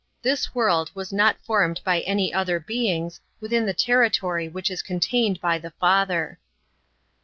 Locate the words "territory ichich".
3.75-4.71